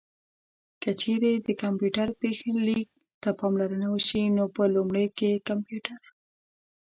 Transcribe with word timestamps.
که 0.81 0.89
چېرې 1.01 1.31
د 1.35 1.47
کمپيوټر 1.63 2.07
پيښليک 2.21 2.87
ته 3.21 3.29
پاملرنه 3.39 3.87
وشي 3.93 4.23
نو 4.35 4.43
په 4.55 4.63
لومړيو 4.75 5.15
کې 5.17 5.43
کمپيوټر 5.49 5.99